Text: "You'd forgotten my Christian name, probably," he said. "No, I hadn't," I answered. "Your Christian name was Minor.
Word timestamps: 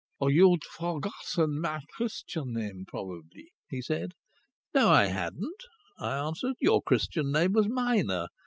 "You'd 0.19 0.63
forgotten 0.63 1.61
my 1.61 1.81
Christian 1.95 2.53
name, 2.53 2.85
probably," 2.87 3.51
he 3.69 3.83
said. 3.83 4.13
"No, 4.73 4.89
I 4.89 5.05
hadn't," 5.05 5.61
I 5.99 6.17
answered. 6.17 6.55
"Your 6.59 6.81
Christian 6.81 7.31
name 7.31 7.53
was 7.53 7.69
Minor. 7.69 8.25